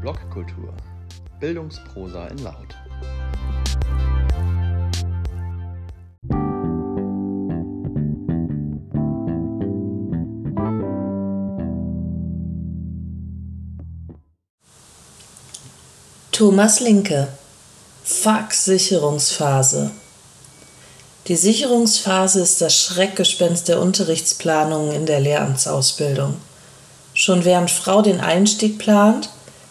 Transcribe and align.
Blogkultur. 0.00 0.72
Bildungsprosa 1.40 2.28
in 2.28 2.38
Laut. 2.38 2.74
Thomas 16.32 16.80
Linke 16.80 17.28
FAK-Sicherungsphase 18.02 19.90
Die 21.26 21.36
Sicherungsphase 21.36 22.40
ist 22.40 22.62
das 22.62 22.74
Schreckgespenst 22.74 23.68
der 23.68 23.82
Unterrichtsplanungen 23.82 24.92
in 24.92 25.04
der 25.04 25.20
Lehramtsausbildung. 25.20 26.36
Schon 27.12 27.44
während 27.44 27.70
Frau 27.70 28.00
den 28.00 28.20
Einstieg 28.20 28.78
plant, 28.78 29.28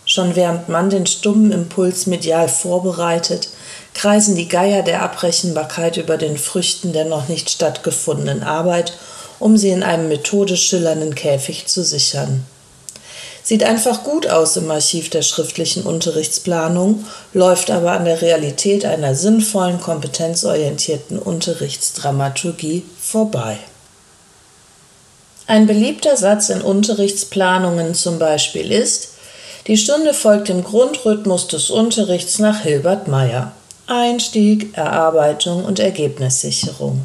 schon 0.10 0.36
während 0.36 0.70
Mann 0.70 0.90
den 0.90 1.06
stummen 1.06 1.52
Impuls 1.52 2.08
medial 2.08 2.50
vorbereitet, 2.50 3.50
kreisen 3.94 4.36
die 4.36 4.48
Geier 4.48 4.82
der 4.82 5.04
Abrechenbarkeit 5.04 5.98
über 5.98 6.18
den 6.18 6.38
Früchten 6.38 6.94
der 6.94 7.06
noch 7.06 7.30
nicht 7.30 7.52
stattgefundenen 7.52 8.42
Arbeit, 8.42 8.94
um 9.38 9.56
sie 9.56 9.70
in 9.70 9.84
einem 9.84 10.08
methodisch 10.08 10.68
schillernden 10.68 11.14
Käfig 11.14 11.68
zu 11.68 11.84
sichern. 11.84 12.44
Sieht 13.44 13.64
einfach 13.64 14.04
gut 14.04 14.28
aus 14.28 14.58
im 14.58 14.70
Archiv 14.72 15.12
der 15.12 15.22
schriftlichen 15.22 15.84
Unterrichtsplanung, 15.84 17.06
läuft 17.34 17.70
aber 17.70 17.92
an 17.92 18.06
der 18.06 18.22
Realität 18.24 18.86
einer 18.86 19.14
sinnvollen, 19.14 19.80
kompetenzorientierten 19.80 21.20
Unterrichtsdramaturgie 21.20 22.84
vorbei. 23.00 23.60
Ein 25.46 25.68
beliebter 25.68 26.18
Satz 26.18 26.50
in 26.50 26.62
Unterrichtsplanungen 26.62 27.94
zum 27.94 28.18
Beispiel 28.18 28.72
ist, 28.72 29.19
die 29.70 29.78
Stunde 29.78 30.16
folgt 30.16 30.50
dem 30.50 30.64
Grundrhythmus 30.64 31.48
des 31.48 31.70
Unterrichts 31.70 32.40
nach 32.40 32.62
Hilbert 32.62 33.08
Meyer. 33.08 33.52
Einstieg, 33.86 34.76
Erarbeitung 34.76 35.64
und 35.64 35.78
Ergebnissicherung. 35.78 37.04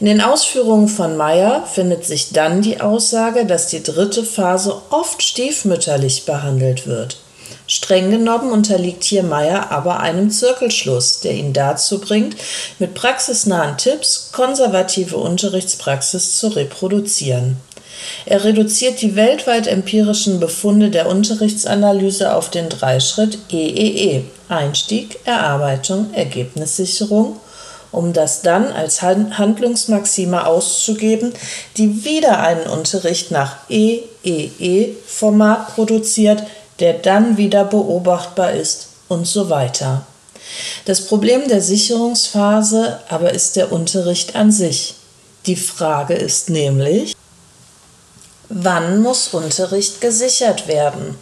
In 0.00 0.06
den 0.06 0.22
Ausführungen 0.22 0.88
von 0.88 1.18
Meyer 1.18 1.66
findet 1.70 2.06
sich 2.06 2.32
dann 2.32 2.62
die 2.62 2.80
Aussage, 2.80 3.44
dass 3.44 3.66
die 3.66 3.82
dritte 3.82 4.24
Phase 4.24 4.80
oft 4.88 5.22
stiefmütterlich 5.22 6.24
behandelt 6.24 6.86
wird. 6.86 7.18
Streng 7.66 8.10
genommen 8.10 8.52
unterliegt 8.52 9.04
hier 9.04 9.22
Meyer 9.22 9.70
aber 9.70 10.00
einem 10.00 10.30
Zirkelschluss, 10.30 11.20
der 11.20 11.32
ihn 11.32 11.52
dazu 11.52 12.00
bringt, 12.00 12.36
mit 12.78 12.94
praxisnahen 12.94 13.76
Tipps 13.76 14.30
konservative 14.32 15.18
Unterrichtspraxis 15.18 16.38
zu 16.38 16.48
reproduzieren. 16.48 17.58
Er 18.24 18.44
reduziert 18.44 19.00
die 19.02 19.16
weltweit 19.16 19.66
empirischen 19.66 20.40
Befunde 20.40 20.90
der 20.90 21.08
Unterrichtsanalyse 21.08 22.34
auf 22.34 22.50
den 22.50 22.68
Dreischritt 22.68 23.38
EEE 23.50 24.24
Einstieg, 24.48 25.18
Erarbeitung, 25.24 26.12
Ergebnissicherung 26.14 27.40
um 27.96 28.12
das 28.12 28.42
dann 28.42 28.70
als 28.72 29.00
Handlungsmaxime 29.00 30.46
auszugeben, 30.46 31.32
die 31.78 32.04
wieder 32.04 32.40
einen 32.40 32.66
Unterricht 32.66 33.30
nach 33.30 33.56
EEE-Format 33.70 34.14
produziert, 35.74 36.42
der 36.78 36.92
dann 36.92 37.38
wieder 37.38 37.64
beobachtbar 37.64 38.52
ist 38.52 38.88
und 39.08 39.26
so 39.26 39.48
weiter. 39.48 40.04
Das 40.84 41.06
Problem 41.06 41.48
der 41.48 41.62
Sicherungsphase 41.62 43.00
aber 43.08 43.32
ist 43.32 43.56
der 43.56 43.72
Unterricht 43.72 44.36
an 44.36 44.52
sich. 44.52 44.94
Die 45.46 45.56
Frage 45.56 46.12
ist 46.14 46.50
nämlich, 46.50 47.15
wann 48.48 49.00
muss 49.00 49.28
Unterricht 49.28 50.00
gesichert 50.00 50.68
werden? 50.68 51.16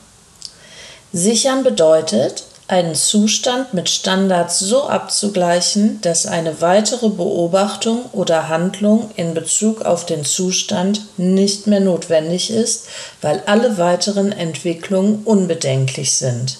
Sichern 1.12 1.62
bedeutet, 1.62 2.44
einen 2.67 2.94
Zustand 2.94 3.75
mit 3.75 3.91
Standards 3.91 4.58
so 4.58 4.89
abzugleichen, 4.89 6.01
dass 6.01 6.27
eine 6.27 6.61
weitere 6.62 7.11
Beobachtung 7.11 8.07
oder 8.12 8.48
Handlung 8.48 9.11
in 9.17 9.35
Bezug 9.35 9.83
auf 9.83 10.07
den 10.07 10.24
Zustand 10.24 11.02
nicht 11.18 11.67
mehr 11.67 11.80
notwendig 11.80 12.51
ist, 12.51 12.86
weil 13.20 13.42
alle 13.46 13.77
weiteren 13.77 14.33
Entwicklungen 14.33 15.23
unbedenklich 15.24 16.14
sind. 16.14 16.58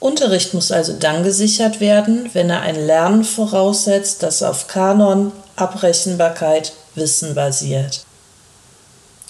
Unterricht 0.00 0.52
muss 0.52 0.70
also 0.70 0.92
dann 0.92 1.24
gesichert 1.24 1.80
werden, 1.80 2.28
wenn 2.34 2.50
er 2.50 2.60
ein 2.60 2.76
Lernen 2.76 3.24
voraussetzt, 3.24 4.22
das 4.22 4.42
auf 4.42 4.68
Kanon, 4.68 5.32
Abrechenbarkeit, 5.56 6.74
Wissen 6.94 7.34
basiert. 7.34 8.04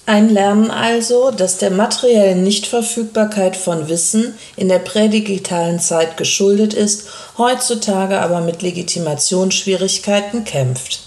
Ein 0.07 0.29
Lernen 0.29 0.71
also, 0.71 1.31
das 1.31 1.57
der 1.57 1.71
materiellen 1.71 2.43
Nichtverfügbarkeit 2.43 3.57
von 3.57 3.89
Wissen 3.89 4.35
in 4.55 4.69
der 4.69 4.79
prädigitalen 4.79 5.81
Zeit 5.81 6.19
geschuldet 6.19 6.75
ist, 6.75 7.09
heutzutage 7.39 8.21
aber 8.21 8.43
mit 8.43 8.61
Legitimationsschwierigkeiten 8.61 10.45
kämpft. 10.45 11.01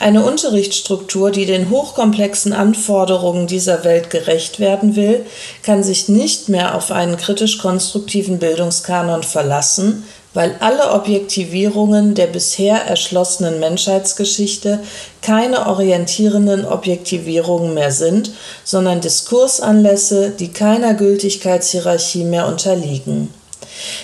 Eine 0.00 0.24
Unterrichtsstruktur, 0.24 1.30
die 1.30 1.44
den 1.44 1.68
hochkomplexen 1.68 2.54
Anforderungen 2.54 3.46
dieser 3.46 3.84
Welt 3.84 4.08
gerecht 4.08 4.58
werden 4.58 4.96
will, 4.96 5.24
kann 5.62 5.82
sich 5.82 6.08
nicht 6.08 6.48
mehr 6.48 6.74
auf 6.74 6.90
einen 6.90 7.18
kritisch-konstruktiven 7.18 8.38
Bildungskanon 8.38 9.22
verlassen, 9.22 10.04
weil 10.34 10.56
alle 10.60 10.92
Objektivierungen 10.92 12.14
der 12.14 12.26
bisher 12.26 12.76
erschlossenen 12.76 13.60
Menschheitsgeschichte 13.60 14.80
keine 15.22 15.66
orientierenden 15.66 16.66
Objektivierungen 16.66 17.72
mehr 17.72 17.92
sind, 17.92 18.32
sondern 18.64 19.00
Diskursanlässe, 19.00 20.30
die 20.30 20.52
keiner 20.52 20.94
Gültigkeitshierarchie 20.94 22.24
mehr 22.24 22.46
unterliegen. 22.46 23.32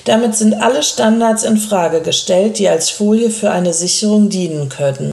Damit 0.05 0.35
sind 0.35 0.55
alle 0.55 0.83
Standards 0.83 1.43
in 1.43 1.57
Frage 1.57 2.01
gestellt, 2.01 2.59
die 2.59 2.69
als 2.69 2.91
Folie 2.91 3.31
für 3.31 3.51
eine 3.51 3.73
Sicherung 3.73 4.29
dienen 4.29 4.69
können. 4.69 5.13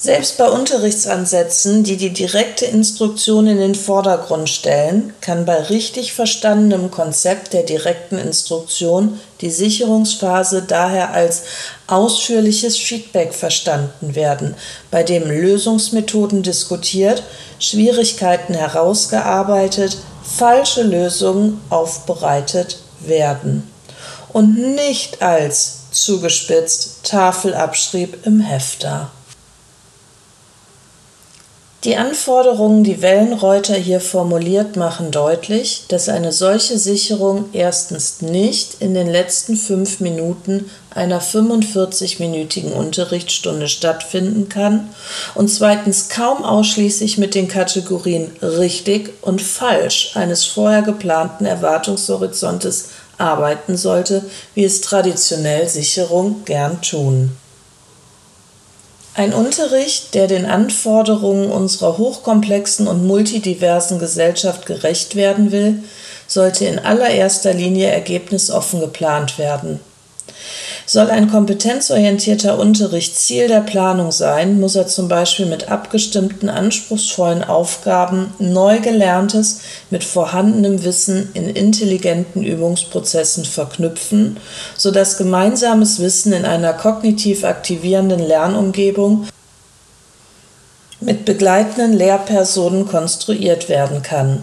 Selbst 0.00 0.38
bei 0.38 0.48
Unterrichtsansätzen, 0.48 1.82
die 1.82 1.96
die 1.96 2.12
direkte 2.12 2.66
Instruktion 2.66 3.48
in 3.48 3.58
den 3.58 3.74
Vordergrund 3.74 4.48
stellen, 4.48 5.12
kann 5.20 5.44
bei 5.44 5.60
richtig 5.60 6.12
verstandenem 6.12 6.92
Konzept 6.92 7.52
der 7.52 7.64
direkten 7.64 8.16
Instruktion 8.16 9.18
die 9.40 9.50
Sicherungsphase 9.50 10.62
daher 10.62 11.14
als 11.14 11.42
ausführliches 11.88 12.76
Feedback 12.76 13.34
verstanden 13.34 14.14
werden, 14.14 14.54
bei 14.92 15.02
dem 15.02 15.28
Lösungsmethoden 15.28 16.44
diskutiert, 16.44 17.24
Schwierigkeiten 17.58 18.54
herausgearbeitet, 18.54 19.96
falsche 20.22 20.84
Lösungen 20.84 21.60
aufbereitet 21.70 22.78
werden 23.00 23.68
und 24.32 24.76
nicht 24.76 25.22
als 25.22 25.78
zugespitzt 25.90 27.02
Tafelabschrieb 27.02 28.24
im 28.24 28.38
Hefter. 28.38 29.10
Die 31.84 31.94
Anforderungen, 31.94 32.82
die 32.82 33.02
Wellenreuter 33.02 33.76
hier 33.76 34.00
formuliert, 34.00 34.74
machen 34.74 35.12
deutlich, 35.12 35.84
dass 35.86 36.08
eine 36.08 36.32
solche 36.32 36.76
Sicherung 36.76 37.50
erstens 37.52 38.20
nicht 38.20 38.80
in 38.80 38.94
den 38.94 39.06
letzten 39.06 39.54
fünf 39.54 40.00
Minuten 40.00 40.68
einer 40.90 41.22
45-minütigen 41.22 42.72
Unterrichtsstunde 42.72 43.68
stattfinden 43.68 44.48
kann 44.48 44.90
und 45.36 45.50
zweitens 45.50 46.08
kaum 46.08 46.44
ausschließlich 46.44 47.16
mit 47.16 47.36
den 47.36 47.46
Kategorien 47.46 48.32
richtig 48.42 49.12
und 49.22 49.40
falsch 49.40 50.16
eines 50.16 50.46
vorher 50.46 50.82
geplanten 50.82 51.46
Erwartungshorizontes 51.46 52.88
arbeiten 53.18 53.76
sollte, 53.76 54.24
wie 54.54 54.64
es 54.64 54.80
traditionell 54.80 55.68
Sicherung 55.68 56.44
gern 56.44 56.82
tun. 56.82 57.36
Ein 59.18 59.34
Unterricht, 59.34 60.14
der 60.14 60.28
den 60.28 60.46
Anforderungen 60.46 61.50
unserer 61.50 61.98
hochkomplexen 61.98 62.86
und 62.86 63.04
multidiversen 63.04 63.98
Gesellschaft 63.98 64.64
gerecht 64.64 65.16
werden 65.16 65.50
will, 65.50 65.82
sollte 66.28 66.66
in 66.66 66.78
allererster 66.78 67.52
Linie 67.52 67.88
ergebnisoffen 67.88 68.78
geplant 68.78 69.36
werden. 69.36 69.80
Soll 70.90 71.10
ein 71.10 71.30
kompetenzorientierter 71.30 72.58
Unterricht 72.58 73.14
Ziel 73.14 73.46
der 73.46 73.60
Planung 73.60 74.10
sein, 74.10 74.58
muss 74.58 74.74
er 74.74 74.86
zum 74.86 75.06
Beispiel 75.06 75.44
mit 75.44 75.68
abgestimmten 75.68 76.48
anspruchsvollen 76.48 77.44
Aufgaben 77.44 78.32
neu 78.38 78.80
gelerntes 78.80 79.60
mit 79.90 80.02
vorhandenem 80.02 80.84
Wissen 80.84 81.28
in 81.34 81.50
intelligenten 81.50 82.42
Übungsprozessen 82.42 83.44
verknüpfen, 83.44 84.38
sodass 84.78 85.18
gemeinsames 85.18 86.00
Wissen 86.00 86.32
in 86.32 86.46
einer 86.46 86.72
kognitiv 86.72 87.44
aktivierenden 87.44 88.20
Lernumgebung 88.20 89.26
mit 91.00 91.26
begleitenden 91.26 91.92
Lehrpersonen 91.92 92.88
konstruiert 92.88 93.68
werden 93.68 94.00
kann. 94.02 94.42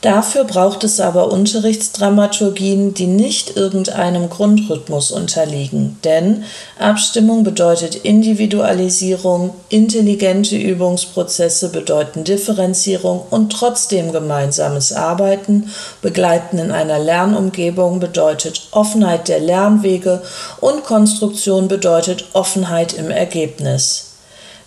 Dafür 0.00 0.44
braucht 0.44 0.82
es 0.84 0.98
aber 0.98 1.30
Unterrichtsdramaturgien, 1.30 2.94
die 2.94 3.06
nicht 3.06 3.56
irgendeinem 3.56 4.30
Grundrhythmus 4.30 5.10
unterliegen, 5.10 5.98
denn 6.04 6.44
Abstimmung 6.78 7.44
bedeutet 7.44 7.96
Individualisierung, 7.96 9.54
intelligente 9.68 10.56
Übungsprozesse 10.56 11.70
bedeuten 11.70 12.24
Differenzierung 12.24 13.22
und 13.30 13.52
trotzdem 13.52 14.12
gemeinsames 14.12 14.92
Arbeiten, 14.92 15.70
begleiten 16.00 16.58
in 16.58 16.70
einer 16.70 16.98
Lernumgebung 16.98 18.00
bedeutet 18.00 18.68
Offenheit 18.70 19.28
der 19.28 19.40
Lernwege 19.40 20.22
und 20.60 20.84
Konstruktion 20.84 21.68
bedeutet 21.68 22.24
Offenheit 22.32 22.92
im 22.94 23.10
Ergebnis. 23.10 24.09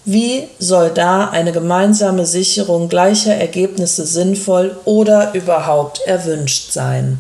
Wie 0.06 0.50
soll 0.60 0.90
da 0.90 1.30
eine 1.30 1.54
gemeinsame 1.54 2.26
Sicherung 2.26 2.90
gleicher 2.90 3.36
Ergebnisse 3.36 4.06
sinnvoll 4.06 4.76
oder 4.84 5.34
überhaupt 5.34 6.02
erwünscht 6.06 6.74
sein? 6.74 7.20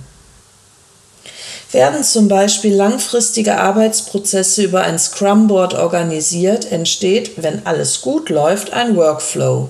Werden 1.71 2.03
zum 2.03 2.27
Beispiel 2.27 2.75
langfristige 2.75 3.57
Arbeitsprozesse 3.57 4.63
über 4.63 4.83
ein 4.83 4.99
Scrum-Board 4.99 5.73
organisiert, 5.73 6.71
entsteht, 6.71 7.31
wenn 7.41 7.65
alles 7.65 8.01
gut 8.01 8.29
läuft, 8.29 8.73
ein 8.73 8.95
Workflow. 8.97 9.69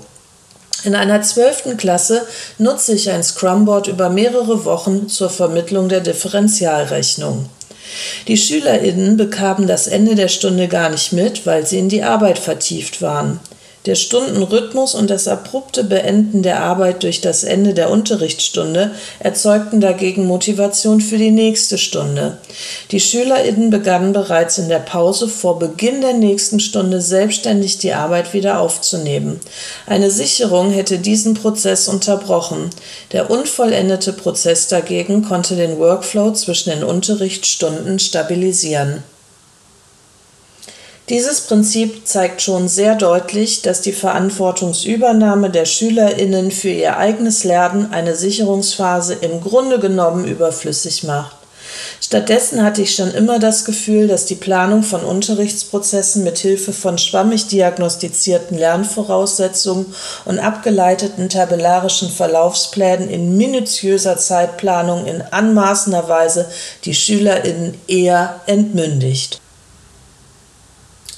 In 0.83 0.95
einer 0.95 1.21
zwölften 1.21 1.77
Klasse 1.77 2.25
nutze 2.57 2.93
ich 2.93 3.09
ein 3.09 3.23
Scrum-Board 3.23 3.87
über 3.87 4.09
mehrere 4.09 4.65
Wochen 4.65 5.07
zur 5.07 5.29
Vermittlung 5.29 5.87
der 5.87 6.01
Differentialrechnung. 6.01 7.47
Die 8.27 8.37
SchülerInnen 8.37 9.17
bekamen 9.17 9.67
das 9.67 9.87
Ende 9.87 10.15
der 10.15 10.27
Stunde 10.27 10.67
gar 10.67 10.89
nicht 10.89 11.13
mit, 11.13 11.45
weil 11.45 11.65
sie 11.65 11.79
in 11.79 11.89
die 11.89 12.03
Arbeit 12.03 12.39
vertieft 12.39 13.01
waren. 13.01 13.39
Der 13.85 13.95
Stundenrhythmus 13.95 14.95
und 14.95 15.09
das 15.09 15.27
abrupte 15.27 15.83
Beenden 15.83 16.41
der 16.41 16.63
Arbeit 16.63 17.03
durch 17.03 17.19
das 17.19 17.43
Ende 17.43 17.73
der 17.73 17.89
Unterrichtsstunde 17.89 18.91
erzeugten 19.19 19.81
dagegen 19.81 20.25
Motivation 20.25 21.01
für 21.01 21.17
die 21.17 21.31
nächste 21.31 21.77
Stunde. 21.77 22.37
Die 22.91 23.01
SchülerInnen 23.01 23.71
begannen 23.71 24.13
bereits 24.13 24.57
in 24.57 24.69
der 24.69 24.79
Pause 24.79 25.27
vor 25.27 25.59
Beginn 25.59 25.99
der 25.99 26.13
nächsten 26.13 26.61
Stunde 26.61 27.01
selbstständig 27.01 27.77
die 27.77 27.93
Arbeit 27.93 28.33
wieder 28.33 28.59
aufzunehmen. 28.61 29.41
Eine 29.85 30.11
Sicherung 30.11 30.71
hätte 30.71 30.99
diesen 30.99 31.33
Prozess 31.33 31.89
unterbrochen. 31.89 32.69
Der 33.11 33.29
unvollendete 33.29 34.13
Prozess 34.13 34.69
dagegen 34.69 35.25
konnte 35.25 35.57
den 35.57 35.77
Workflow 35.77 36.31
zwischen 36.31 36.69
den 36.69 36.85
Unterrichtsstunden 36.85 37.99
stabilisieren. 37.99 39.03
Dieses 41.09 41.41
Prinzip 41.41 42.07
zeigt 42.07 42.41
schon 42.41 42.69
sehr 42.69 42.95
deutlich, 42.95 43.61
dass 43.61 43.81
die 43.81 43.91
Verantwortungsübernahme 43.91 45.49
der 45.49 45.65
Schülerinnen 45.65 46.49
für 46.49 46.69
ihr 46.69 46.95
eigenes 46.95 47.43
Lernen 47.43 47.91
eine 47.91 48.15
Sicherungsphase 48.15 49.15
im 49.15 49.41
Grunde 49.41 49.79
genommen 49.79 50.25
überflüssig 50.25 51.03
macht. 51.03 51.35
Stattdessen 51.99 52.63
hatte 52.63 52.81
ich 52.81 52.95
schon 52.95 53.13
immer 53.13 53.39
das 53.39 53.65
Gefühl, 53.65 54.07
dass 54.07 54.25
die 54.25 54.35
Planung 54.35 54.83
von 54.83 55.03
Unterrichtsprozessen 55.03 56.23
mit 56.23 56.37
Hilfe 56.37 56.71
von 56.71 56.97
schwammig 56.97 57.47
diagnostizierten 57.47 58.57
Lernvoraussetzungen 58.57 59.93
und 60.23 60.39
abgeleiteten 60.39 61.27
tabellarischen 61.27 62.09
Verlaufsplänen 62.09 63.09
in 63.09 63.35
minutiöser 63.35 64.17
Zeitplanung 64.17 65.05
in 65.05 65.21
anmaßender 65.21 66.07
Weise 66.07 66.49
die 66.85 66.93
Schülerinnen 66.93 67.73
eher 67.87 68.39
entmündigt. 68.45 69.42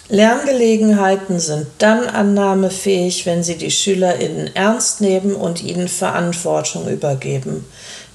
Lerngelegenheiten 0.07 1.39
sind 1.39 1.67
dann 1.79 2.07
annahmefähig, 2.07 3.25
wenn 3.25 3.43
sie 3.43 3.55
die 3.55 3.71
SchülerInnen 3.71 4.55
ernst 4.55 5.01
nehmen 5.01 5.35
und 5.35 5.63
ihnen 5.63 5.87
Verantwortung 5.87 6.87
übergeben. 6.87 7.65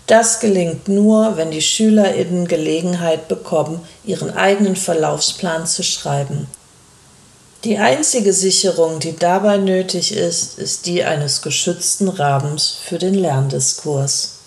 Das 0.07 0.41
gelingt 0.41 0.89
nur, 0.89 1.37
wenn 1.37 1.51
die 1.51 1.63
SchülerInnen 1.63 2.47
Gelegenheit 2.47 3.29
bekommen, 3.29 3.81
ihren 4.05 4.31
eigenen 4.31 4.77
Verlaufsplan 4.77 5.67
zu 5.67 5.83
schreiben. 5.83 6.47
Die 7.65 7.79
einzige 7.79 8.33
Sicherung, 8.33 9.01
die 9.01 9.17
dabei 9.17 9.59
nötig 9.59 10.17
ist, 10.17 10.59
ist 10.59 10.87
die 10.87 11.05
eines 11.05 11.43
geschützten 11.43 12.09
Rahmens 12.09 12.79
für 12.83 12.99
den 12.99 13.15
Lerndiskurs. 13.15 14.40